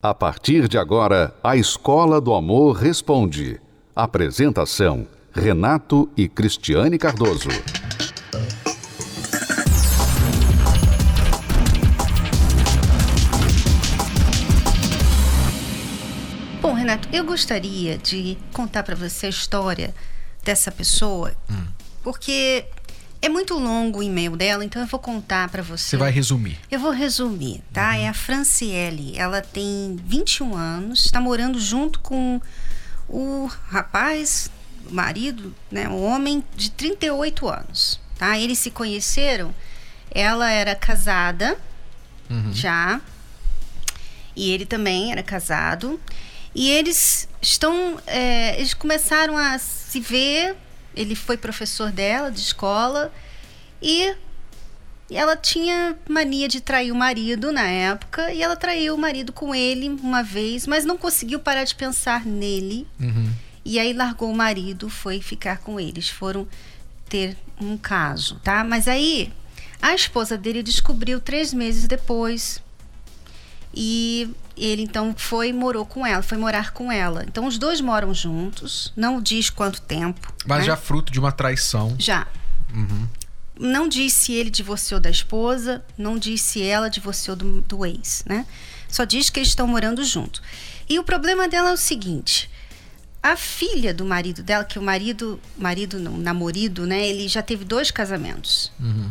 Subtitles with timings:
[0.00, 3.60] A partir de agora, a Escola do Amor Responde.
[3.96, 7.48] Apresentação: Renato e Cristiane Cardoso.
[16.62, 19.92] Bom, Renato, eu gostaria de contar para você a história
[20.44, 21.66] dessa pessoa, hum.
[22.04, 22.66] porque
[23.20, 25.90] é muito longo o e-mail dela, então eu vou contar para você.
[25.90, 26.58] Você vai resumir.
[26.70, 27.90] Eu vou resumir, tá?
[27.90, 27.96] Uhum.
[27.96, 29.12] É a Franciele.
[29.16, 32.40] Ela tem 21 anos, está morando junto com
[33.08, 34.50] o rapaz,
[34.88, 35.88] o marido, né?
[35.88, 38.38] Um homem de 38 anos, tá?
[38.38, 39.52] Eles se conheceram.
[40.10, 41.56] Ela era casada
[42.30, 42.52] uhum.
[42.52, 43.00] já.
[44.36, 46.00] E ele também era casado.
[46.54, 48.00] E eles estão.
[48.06, 50.56] É, eles começaram a se ver
[50.98, 53.12] ele foi professor dela de escola
[53.80, 54.14] e
[55.10, 59.54] ela tinha mania de trair o marido na época e ela traiu o marido com
[59.54, 62.86] ele uma vez, mas não conseguiu parar de pensar nele.
[63.00, 63.32] Uhum.
[63.64, 66.08] E aí largou o marido, foi ficar com eles.
[66.08, 66.46] Foram
[67.08, 68.64] ter um caso, tá?
[68.64, 69.32] Mas aí
[69.80, 72.60] a esposa dele descobriu três meses depois
[73.72, 77.24] e ele então foi e morou com ela, foi morar com ela.
[77.26, 80.32] Então os dois moram juntos, não diz quanto tempo.
[80.46, 80.64] Mas né?
[80.64, 81.94] já fruto de uma traição.
[81.98, 82.26] Já.
[82.74, 83.08] Uhum.
[83.58, 88.22] Não diz se ele divorciou da esposa, não diz se ela divorciou do, do ex,
[88.26, 88.46] né?
[88.88, 90.40] Só diz que eles estão morando junto.
[90.88, 92.48] E o problema dela é o seguinte:
[93.22, 97.06] a filha do marido dela, que o marido, marido não, namorado, né?
[97.06, 98.72] Ele já teve dois casamentos.
[98.78, 99.10] Uhum.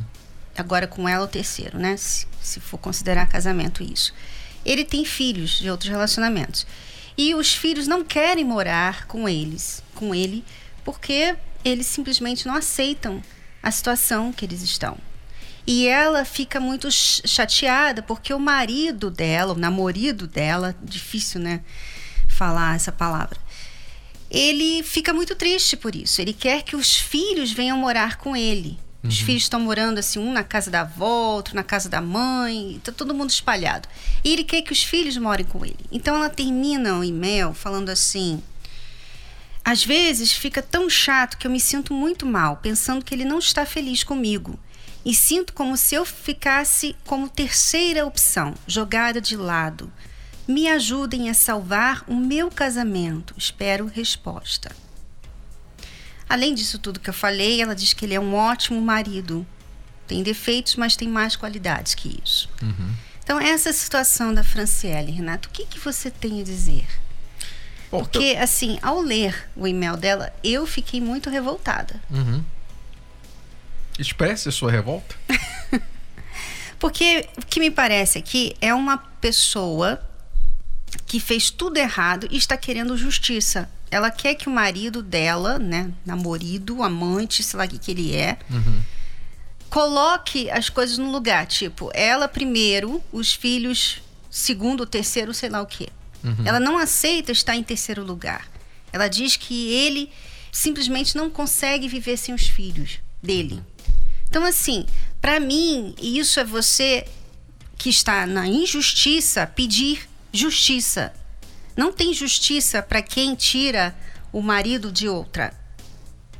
[0.57, 1.97] Agora com ela o terceiro, né?
[1.97, 4.13] Se, se for considerar casamento isso
[4.67, 6.67] ele tem filhos de outros relacionamentos.
[7.17, 10.43] E os filhos não querem morar com eles, com ele,
[10.83, 13.23] porque eles simplesmente não aceitam
[13.63, 14.97] a situação que eles estão.
[15.65, 21.61] E ela fica muito chateada porque o marido dela, o namorado dela, difícil, né,
[22.27, 23.39] falar essa palavra.
[24.29, 26.21] Ele fica muito triste por isso.
[26.21, 28.77] Ele quer que os filhos venham morar com ele.
[29.07, 29.25] Os uhum.
[29.25, 32.91] filhos estão morando assim, um na casa da avó, outro na casa da mãe, tá
[32.91, 33.87] todo mundo espalhado.
[34.23, 35.79] E ele quer que os filhos morem com ele.
[35.91, 38.41] Então ela termina o e-mail falando assim:
[39.63, 43.39] Às vezes fica tão chato que eu me sinto muito mal, pensando que ele não
[43.39, 44.59] está feliz comigo.
[45.05, 49.91] E sinto como se eu ficasse como terceira opção, jogada de lado.
[50.45, 53.33] Me ajudem a salvar o meu casamento.
[53.37, 54.86] Espero resposta.
[56.29, 59.45] Além disso tudo que eu falei, ela diz que ele é um ótimo marido.
[60.07, 62.49] Tem defeitos, mas tem mais qualidades que isso.
[62.61, 62.93] Uhum.
[63.23, 66.87] Então, essa situação da Franciele, Renato, o que, que você tem a dizer?
[67.91, 68.41] Bom, Porque, tô...
[68.41, 72.01] assim, ao ler o e-mail dela, eu fiquei muito revoltada.
[72.09, 72.43] Uhum.
[73.99, 75.15] Expresse a sua revolta.
[76.79, 80.01] Porque o que me parece aqui é uma pessoa
[81.05, 85.91] que fez tudo errado e está querendo justiça ela quer que o marido dela, né,
[86.05, 88.81] namorado, amante, sei lá o que, que ele é, uhum.
[89.69, 91.45] coloque as coisas no lugar.
[91.45, 95.89] Tipo, ela primeiro, os filhos segundo, terceiro, sei lá o que.
[96.23, 96.43] Uhum.
[96.45, 98.47] Ela não aceita estar em terceiro lugar.
[98.91, 100.11] Ela diz que ele
[100.51, 103.61] simplesmente não consegue viver sem os filhos dele.
[104.29, 104.85] Então, assim,
[105.21, 107.05] para mim, isso é você
[107.77, 111.13] que está na injustiça pedir justiça.
[111.77, 113.95] Não tem justiça para quem tira
[114.33, 115.53] o marido de outra,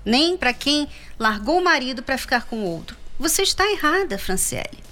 [0.03, 0.89] nem para quem
[1.19, 2.97] largou o marido para ficar com outro.
[3.19, 4.83] Você está errada, Franciele.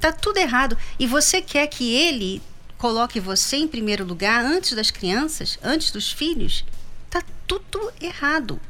[0.00, 2.42] Tá tudo errado e você quer que ele
[2.76, 6.64] coloque você em primeiro lugar antes das crianças, antes dos filhos?
[7.08, 8.60] Tá tudo errado.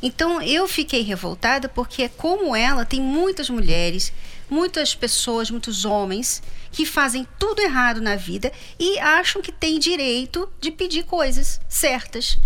[0.00, 4.12] Então eu fiquei revoltada porque, como ela, tem muitas mulheres,
[4.48, 10.50] muitas pessoas, muitos homens que fazem tudo errado na vida e acham que têm direito
[10.60, 12.38] de pedir coisas certas.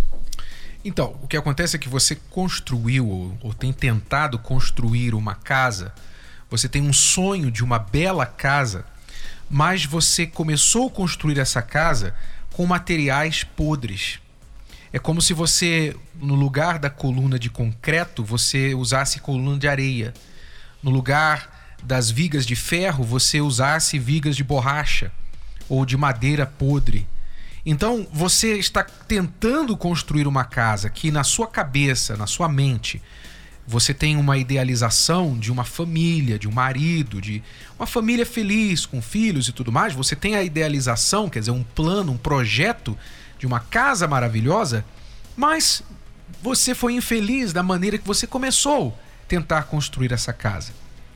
[0.84, 5.94] Então, o que acontece é que você construiu ou, ou tem tentado construir uma casa,
[6.50, 8.84] você tem um sonho de uma bela casa,
[9.48, 12.14] mas você começou a construir essa casa
[12.52, 14.20] com materiais podres
[14.94, 20.14] é como se você, no lugar da coluna de concreto, você usasse coluna de areia.
[20.80, 21.53] No lugar
[21.84, 25.12] das vigas de ferro, você usasse vigas de borracha
[25.68, 27.06] ou de madeira podre.
[27.66, 33.00] Então, você está tentando construir uma casa que na sua cabeça, na sua mente,
[33.66, 37.42] você tem uma idealização de uma família, de um marido, de
[37.78, 39.94] uma família feliz, com filhos e tudo mais.
[39.94, 42.96] Você tem a idealização, quer dizer, um plano, um projeto
[43.38, 44.84] de uma casa maravilhosa,
[45.34, 45.82] mas
[46.42, 50.72] você foi infeliz da maneira que você começou a tentar construir essa casa,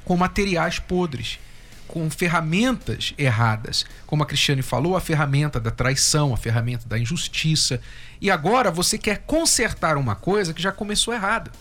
[0.09, 1.39] com materiais podres,
[1.87, 3.85] com ferramentas erradas.
[4.07, 7.79] Como a Cristiane falou, a ferramenta da traição, a ferramenta da injustiça.
[8.19, 11.53] E agora você quer consertar uma coisa que já começou errada.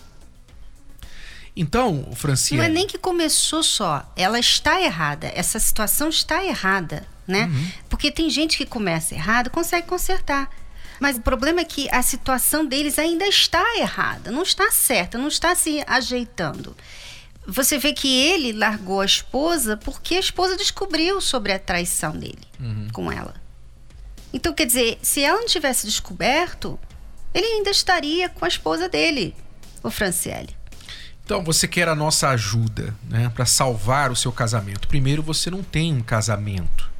[1.54, 2.62] Então, Franciele...
[2.62, 5.30] Não é nem que começou só, ela está errada.
[5.34, 7.44] Essa situação está errada, né?
[7.52, 7.70] Uhum.
[7.90, 10.48] Porque tem gente que começa errado, consegue consertar.
[10.98, 15.28] Mas o problema é que a situação deles ainda está errada, não está certa, não
[15.28, 16.74] está se ajeitando
[17.50, 22.38] você vê que ele largou a esposa porque a esposa descobriu sobre a traição dele
[22.60, 22.88] uhum.
[22.92, 23.34] com ela.
[24.32, 26.78] Então, quer dizer, se ela não tivesse descoberto,
[27.32, 29.34] ele ainda estaria com a esposa dele,
[29.82, 30.54] o Franciele.
[31.24, 34.86] Então, você quer a nossa ajuda né, para salvar o seu casamento.
[34.86, 36.90] Primeiro, você não tem um casamento.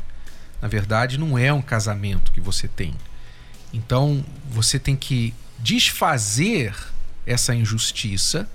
[0.63, 2.95] Na verdade, não é um casamento que você tem.
[3.71, 6.75] Então, você tem que desfazer
[7.27, 8.49] essa injustiça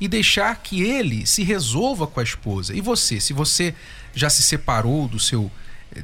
[0.00, 2.74] e deixar que ele se resolva com a esposa.
[2.74, 3.74] E você, se você
[4.14, 5.50] já se separou do seu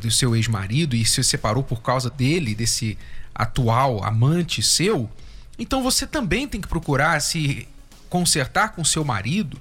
[0.01, 2.97] do seu ex-marido e se separou por causa dele, desse
[3.35, 5.11] atual amante seu,
[5.59, 7.69] então você também tem que procurar se
[8.09, 9.61] consertar com seu marido.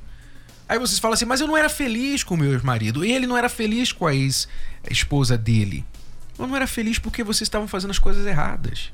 [0.70, 3.36] Aí vocês falam assim: "Mas eu não era feliz com o meu ex-marido, ele não
[3.36, 5.84] era feliz com a ex-esposa dele".
[6.38, 8.92] Eu não era feliz porque vocês estavam fazendo as coisas erradas.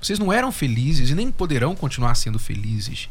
[0.00, 3.08] Vocês não eram felizes e nem poderão continuar sendo felizes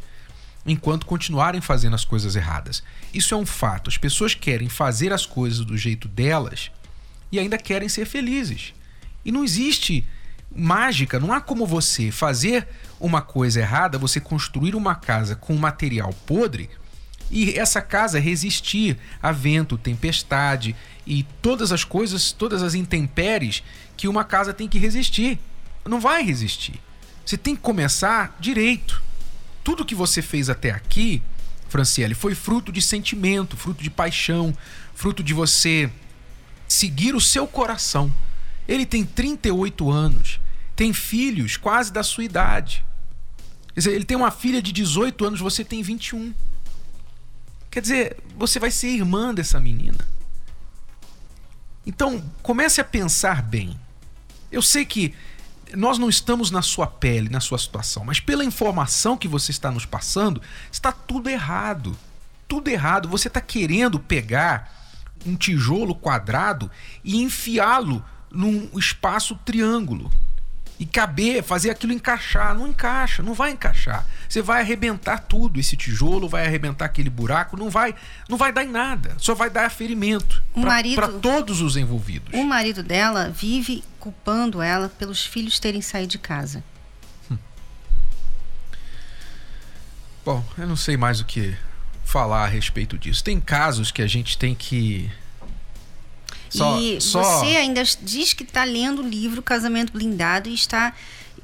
[0.67, 2.83] enquanto continuarem fazendo as coisas erradas.
[3.13, 3.89] Isso é um fato.
[3.89, 6.69] As pessoas querem fazer as coisas do jeito delas
[7.31, 8.73] e ainda querem ser felizes.
[9.23, 10.05] E não existe
[10.53, 12.67] mágica, não há como você fazer
[12.99, 16.69] uma coisa errada, você construir uma casa com material podre
[17.31, 20.75] e essa casa resistir a vento, tempestade
[21.05, 23.63] e todas as coisas, todas as intempéries
[23.95, 25.39] que uma casa tem que resistir.
[25.85, 26.79] Não vai resistir.
[27.25, 29.06] Você tem que começar direito
[29.67, 31.21] tudo que você fez até aqui,
[31.67, 34.55] Franciele, foi fruto de sentimento, fruto de paixão,
[34.95, 35.91] fruto de você
[36.69, 38.09] seguir o seu coração.
[38.65, 40.39] Ele tem 38 anos,
[40.73, 42.81] tem filhos quase da sua idade.
[43.73, 46.33] Quer dizer, ele tem uma filha de 18 anos, você tem 21.
[47.69, 50.07] Quer dizer, você vai ser irmã dessa menina.
[51.85, 53.77] Então, comece a pensar bem.
[54.49, 55.13] Eu sei que
[55.75, 59.71] nós não estamos na sua pele, na sua situação, mas pela informação que você está
[59.71, 60.41] nos passando,
[60.71, 61.97] está tudo errado.
[62.47, 63.09] Tudo errado.
[63.09, 64.73] Você está querendo pegar
[65.25, 66.71] um tijolo quadrado
[67.03, 70.11] e enfiá-lo num espaço triângulo
[70.79, 72.55] e caber, fazer aquilo encaixar.
[72.55, 74.05] Não encaixa, não vai encaixar.
[74.27, 77.95] Você vai arrebentar tudo, esse tijolo vai arrebentar aquele buraco, não vai,
[78.29, 80.43] não vai dar em nada, só vai dar ferimento
[80.95, 82.33] para todos os envolvidos.
[82.33, 86.63] O marido dela vive culpando ela pelos filhos terem saído de casa.
[87.31, 87.37] Hum.
[90.23, 91.55] Bom, eu não sei mais o que
[92.03, 93.23] falar a respeito disso.
[93.23, 95.11] Tem casos que a gente tem que
[96.49, 97.21] só, e só...
[97.21, 100.93] você ainda diz que está lendo o livro Casamento Blindado e está,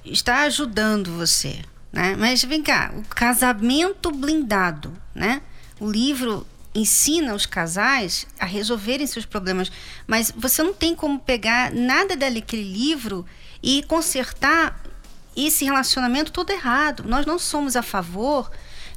[0.05, 1.59] está ajudando você.
[1.91, 2.15] Né?
[2.17, 5.43] Mas vem cá, o casamento blindado, né?
[5.79, 9.71] O livro ensina os casais a resolverem seus problemas,
[10.07, 13.23] mas você não tem como pegar nada daquele livro
[13.61, 14.81] e consertar
[15.35, 17.03] esse relacionamento todo errado.
[17.05, 18.49] Nós não somos a favor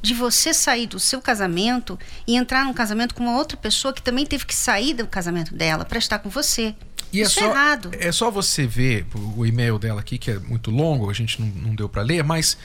[0.06, 4.00] de você sair do seu casamento e entrar num casamento com uma outra pessoa que
[4.00, 6.74] também teve que sair do casamento dela para estar com você.
[7.12, 7.90] E é Isso é, só, é errado.
[7.92, 11.48] É só você ver o e-mail dela aqui, que é muito longo, a gente não,
[11.48, 12.56] não deu para ler, mas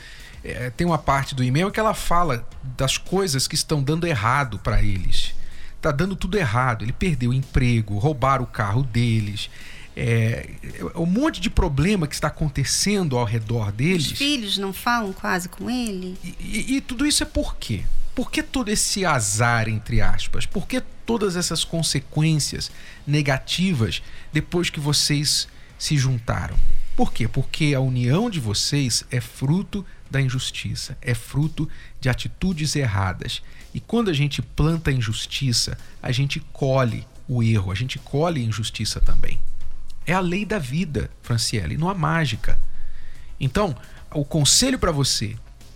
[0.44, 4.60] é, tem uma parte do e-mail que ela fala das coisas que estão dando errado
[4.60, 5.34] para eles.
[5.82, 6.86] Tá dando tudo errado.
[6.86, 9.50] Ele perdeu o emprego, roubaram o carro deles,
[10.04, 10.50] é,
[10.96, 14.14] um monte de problema que está acontecendo ao redor deles.
[14.14, 16.18] Os filhos não falam quase com ele.
[16.24, 17.84] E, e, e tudo isso é por quê?
[18.16, 20.48] Por que todo esse azar, entre aspas?
[20.48, 22.72] Por que todas essas consequências
[23.06, 24.02] negativas
[24.34, 26.58] depois que vocês se juntaram?
[26.96, 27.28] Por quê?
[27.28, 33.44] Porque a união de vocês é fruto da injustiça, é fruto de atitudes erradas.
[33.72, 38.44] E quando a gente planta injustiça, a gente colhe o erro, a gente colhe a
[38.44, 39.40] injustiça também.
[40.06, 42.60] É a lei da vida, Franciele, não há mágica.
[43.40, 43.76] Então,
[44.14, 45.36] o conselho para você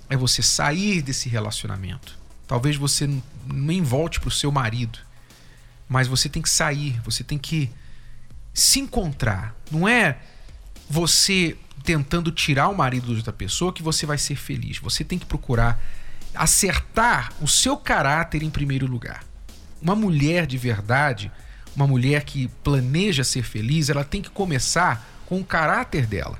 [0.09, 2.17] é você sair desse relacionamento.
[2.47, 3.09] Talvez você
[3.45, 4.99] nem volte para o seu marido,
[5.87, 7.71] mas você tem que sair, você tem que
[8.53, 9.55] se encontrar.
[9.71, 10.17] Não é
[10.89, 14.79] você tentando tirar o marido de outra pessoa que você vai ser feliz.
[14.79, 15.79] Você tem que procurar
[16.33, 19.23] acertar o seu caráter em primeiro lugar.
[19.81, 21.31] Uma mulher de verdade
[21.75, 26.39] uma mulher que planeja ser feliz, ela tem que começar com o caráter dela.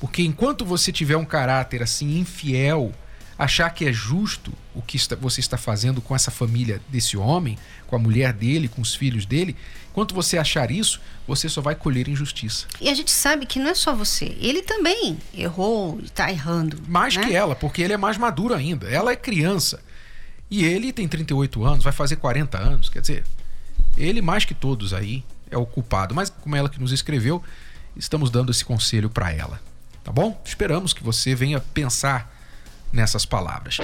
[0.00, 2.92] Porque enquanto você tiver um caráter assim infiel
[3.38, 7.96] achar que é justo o que você está fazendo com essa família desse homem, com
[7.96, 9.54] a mulher dele, com os filhos dele,
[9.90, 12.66] enquanto você achar isso, você só vai colher injustiça.
[12.80, 16.78] E a gente sabe que não é só você, ele também errou, está errando.
[16.88, 17.24] Mais né?
[17.24, 18.88] que ela, porque ele é mais maduro ainda.
[18.88, 19.82] Ela é criança.
[20.50, 23.24] E ele tem 38 anos, vai fazer 40 anos, quer dizer,
[23.96, 26.14] ele mais que todos aí é o culpado.
[26.14, 27.42] Mas como ela que nos escreveu,
[27.96, 29.60] estamos dando esse conselho para ela.
[30.04, 30.40] Tá bom?
[30.44, 32.32] Esperamos que você venha pensar
[32.92, 33.78] nessas palavras.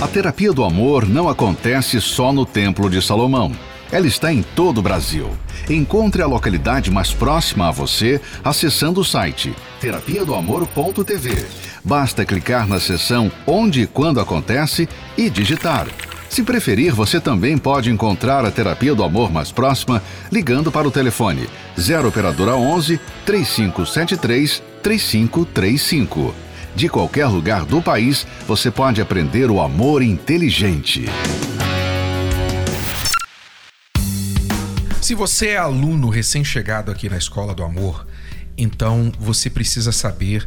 [0.00, 3.52] A terapia do amor não acontece só no Templo de Salomão.
[3.92, 5.36] Ela está em todo o Brasil.
[5.68, 11.46] Encontre a localidade mais próxima a você acessando o site terapia do amor.tv.
[11.82, 15.88] Basta clicar na seção Onde e Quando Acontece e digitar.
[16.30, 20.90] Se preferir, você também pode encontrar a terapia do amor mais próxima ligando para o
[20.90, 26.32] telefone 0 operadora 11 3573 3535.
[26.76, 31.06] De qualquer lugar do país, você pode aprender o amor inteligente.
[35.02, 38.06] Se você é aluno recém-chegado aqui na Escola do Amor,
[38.56, 40.46] então você precisa saber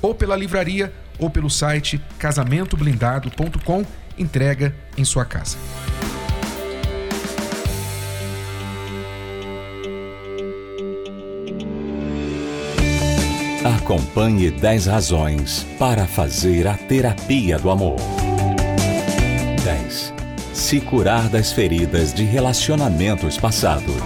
[0.00, 3.84] Ou pela livraria ou pelo site casamentoblindado.com,
[4.16, 5.56] entrega em sua casa.
[13.64, 17.96] Acompanhe 10 razões para fazer a terapia do amor.
[19.64, 20.14] 10.
[20.54, 23.96] Se curar das feridas de relacionamentos passados.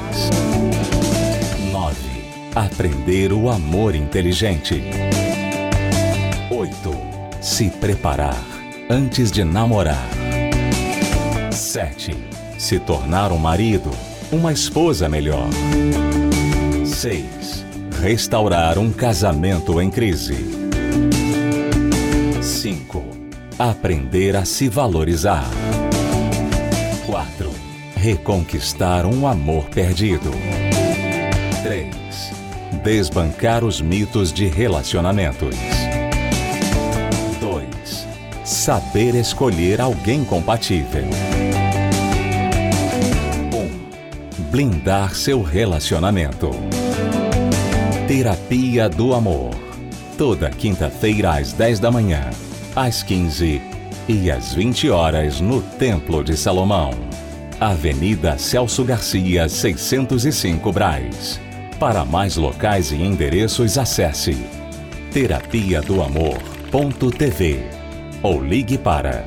[1.71, 1.97] 9.
[2.55, 4.83] Aprender o amor inteligente.
[6.53, 6.71] 8.
[7.41, 8.37] Se preparar
[8.91, 10.07] antes de namorar.
[11.51, 12.15] 7.
[12.59, 13.91] Se tornar um marido,
[14.31, 15.49] uma esposa melhor.
[16.85, 17.65] 6
[18.03, 20.37] restaurar um casamento em crise.
[22.43, 23.03] 5.
[23.59, 25.49] Aprender a se valorizar.
[27.07, 27.51] 4.
[27.97, 30.31] Reconquistar um amor perdido.
[31.63, 31.95] 3.
[32.83, 35.82] Desbancar os mitos de relacionamentos.
[38.43, 38.49] 2.
[38.49, 41.05] Saber escolher alguém compatível.
[44.39, 44.43] 1.
[44.51, 46.51] Blindar seu relacionamento.
[48.07, 49.51] Terapia do Amor.
[50.19, 52.31] Toda quinta-feira às 10 da manhã,
[52.77, 53.63] às 15
[54.09, 56.91] e às 20 horas no Templo de Salomão.
[57.59, 61.41] Avenida Celso Garcia, 605 Braz.
[61.79, 64.37] Para mais locais e endereços, acesse
[65.13, 67.72] terapia do amor.tv
[68.23, 69.25] ou ligue para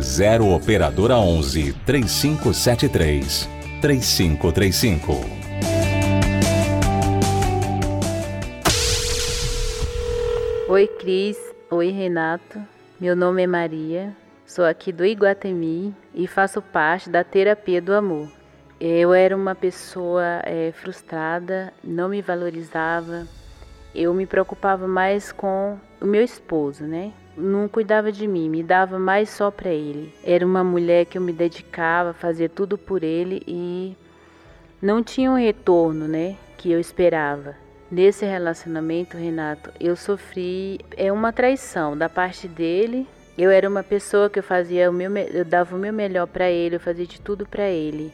[0.00, 3.48] 0 operadora 11 3573
[3.80, 5.12] 3535.
[10.68, 11.36] Oi, Cris.
[11.70, 12.62] Oi, Renato.
[12.98, 14.16] Meu nome é Maria.
[14.46, 18.30] Sou aqui do Iguatemi e faço parte da terapia do amor.
[18.80, 23.26] Eu era uma pessoa é, frustrada, não me valorizava.
[23.94, 27.12] Eu me preocupava mais com o meu esposo, né?
[27.36, 30.12] Não cuidava de mim, me dava mais só para ele.
[30.22, 33.96] Era uma mulher que eu me dedicava, fazia tudo por ele e
[34.80, 36.36] não tinha um retorno, né?
[36.58, 37.56] Que eu esperava.
[37.90, 43.06] Nesse relacionamento, Renato, eu sofri é uma traição da parte dele.
[43.36, 46.50] Eu era uma pessoa que eu fazia o meu, eu dava o meu melhor para
[46.50, 48.12] ele, eu fazia de tudo para ele.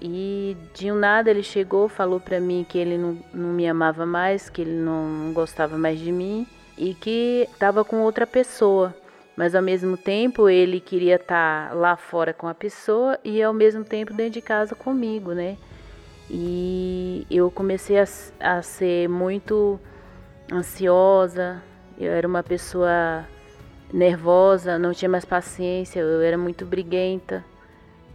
[0.00, 4.04] E de um nada ele chegou, falou para mim que ele não, não me amava
[4.04, 6.46] mais, que ele não gostava mais de mim
[6.78, 8.94] e que estava com outra pessoa.
[9.36, 13.52] Mas ao mesmo tempo ele queria estar tá lá fora com a pessoa e ao
[13.52, 15.56] mesmo tempo dentro de casa comigo, né?
[16.30, 18.04] E eu comecei a,
[18.40, 19.78] a ser muito
[20.52, 21.62] ansiosa,
[21.98, 23.24] eu era uma pessoa
[23.92, 27.44] nervosa, não tinha mais paciência, eu era muito briguenta,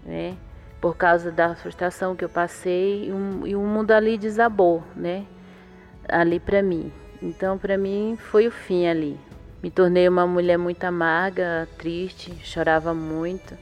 [0.06, 0.36] né?
[0.80, 5.26] Por causa da frustração que eu passei e, um, o mundo ali desabou, né?
[6.08, 6.92] Ali para mim.
[7.24, 9.18] Então, para mim, foi o fim ali.
[9.64, 13.58] Me tornei uma mulher muito amarga, triste, chorava muito.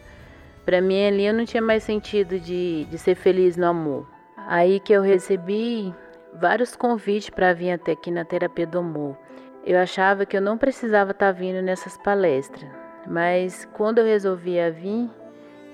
[0.65, 4.07] Para mim, ali eu não tinha mais sentido de, de ser feliz no amor.
[4.47, 5.93] Aí que eu recebi
[6.33, 9.15] vários convites para vir até aqui na terapia do amor.
[9.63, 12.67] Eu achava que eu não precisava estar tá vindo nessas palestras,
[13.05, 15.07] mas quando eu resolvi vir,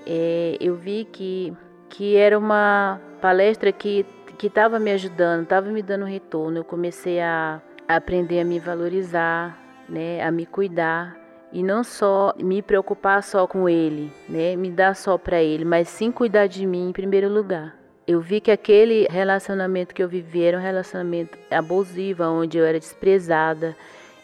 [0.06, 1.56] é, eu vi que,
[1.88, 4.04] que era uma palestra que
[4.42, 6.58] estava me ajudando, estava me dando retorno.
[6.58, 11.16] Eu comecei a aprender a me valorizar, né, a me cuidar
[11.50, 15.88] e não só me preocupar só com ele, né, me dar só para ele, mas
[15.88, 17.76] sim cuidar de mim em primeiro lugar.
[18.06, 22.78] Eu vi que aquele relacionamento que eu vivi era um relacionamento abusivo, onde eu era
[22.78, 23.74] desprezada,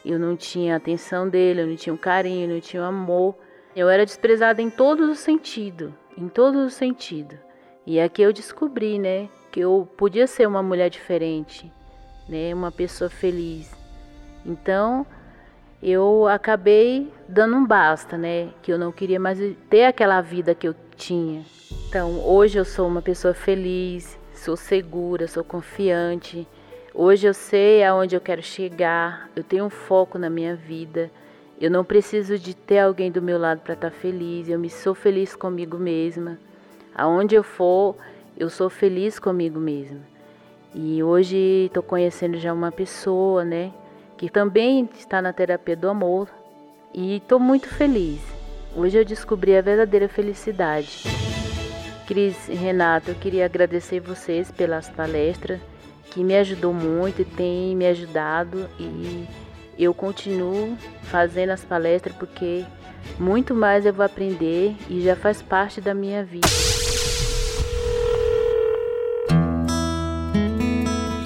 [0.05, 3.35] eu não tinha atenção dele, eu não tinha um carinho, eu não tinha um amor.
[3.75, 7.39] Eu era desprezada em todos os sentidos, em todos os sentidos.
[7.87, 11.71] E aqui eu descobri, né, que eu podia ser uma mulher diferente,
[12.29, 13.71] né, uma pessoa feliz.
[14.45, 15.07] Então,
[15.83, 19.39] eu acabei dando um basta, né, que eu não queria mais
[19.69, 21.45] ter aquela vida que eu tinha.
[21.89, 26.47] Então, hoje eu sou uma pessoa feliz, sou segura, sou confiante.
[26.93, 31.11] Hoje eu sei aonde eu quero chegar, eu tenho um foco na minha vida.
[31.61, 34.69] Eu não preciso de ter alguém do meu lado para estar tá feliz, eu me
[34.69, 36.39] sou feliz comigo mesma.
[36.95, 37.97] Aonde eu for,
[38.37, 40.14] eu sou feliz comigo mesma.
[40.75, 43.73] E hoje estou conhecendo já uma pessoa, né,
[44.17, 46.29] que também está na terapia do amor
[46.93, 48.21] e estou muito feliz.
[48.75, 51.05] Hoje eu descobri a verdadeira felicidade.
[52.09, 55.61] Cris e Renato, eu queria agradecer vocês pelas palestras,
[56.11, 59.27] que me ajudou muito e tem me ajudado e
[59.79, 62.65] eu continuo fazendo as palestras porque
[63.19, 66.49] muito mais eu vou aprender e já faz parte da minha vida.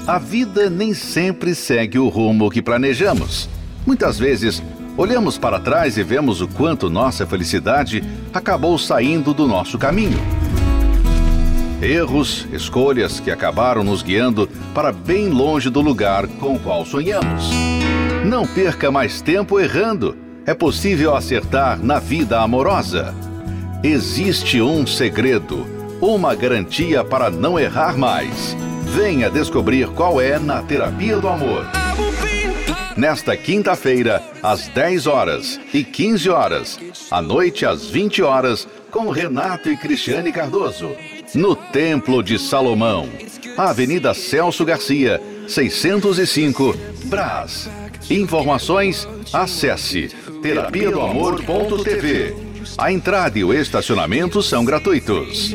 [0.09, 3.47] A vida nem sempre segue o rumo que planejamos.
[3.87, 4.63] Muitas vezes,
[4.97, 10.19] olhamos para trás e vemos o quanto nossa felicidade acabou saindo do nosso caminho.
[11.83, 17.51] Erros, escolhas que acabaram nos guiando para bem longe do lugar com o qual sonhamos.
[18.25, 20.17] Não perca mais tempo errando.
[20.47, 23.15] É possível acertar na vida amorosa.
[23.85, 25.67] Existe um segredo,
[26.01, 28.57] uma garantia para não errar mais.
[28.95, 31.67] Venha descobrir qual é na Terapia do Amor.
[32.97, 39.71] Nesta quinta-feira, às 10 horas e 15 horas, à noite às 20 horas, com Renato
[39.71, 40.91] e Cristiane Cardoso
[41.35, 43.09] no Templo de Salomão,
[43.57, 46.75] Avenida Celso Garcia, 605,
[47.05, 47.69] Brás.
[48.11, 50.09] Informações, acesse
[50.43, 52.35] terapia do amor.tv.
[52.77, 55.55] A entrada e o estacionamento são gratuitos.